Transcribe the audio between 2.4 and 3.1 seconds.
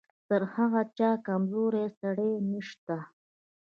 نشته.